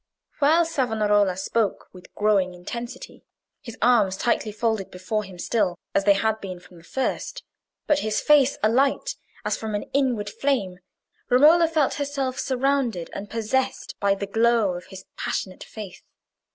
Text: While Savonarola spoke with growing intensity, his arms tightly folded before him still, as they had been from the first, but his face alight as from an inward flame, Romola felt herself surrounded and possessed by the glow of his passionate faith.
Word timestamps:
While 0.39 0.65
Savonarola 0.65 1.37
spoke 1.37 1.87
with 1.93 2.15
growing 2.15 2.55
intensity, 2.55 3.23
his 3.61 3.77
arms 3.83 4.17
tightly 4.17 4.51
folded 4.51 4.89
before 4.89 5.23
him 5.23 5.37
still, 5.37 5.77
as 5.93 6.05
they 6.05 6.15
had 6.15 6.41
been 6.41 6.59
from 6.59 6.77
the 6.79 6.83
first, 6.83 7.43
but 7.85 7.99
his 7.99 8.19
face 8.19 8.57
alight 8.63 9.15
as 9.45 9.55
from 9.57 9.75
an 9.75 9.83
inward 9.93 10.31
flame, 10.31 10.79
Romola 11.29 11.67
felt 11.67 11.93
herself 12.01 12.39
surrounded 12.39 13.11
and 13.13 13.29
possessed 13.29 13.93
by 13.99 14.15
the 14.15 14.25
glow 14.25 14.73
of 14.73 14.85
his 14.85 15.05
passionate 15.17 15.63
faith. 15.63 16.01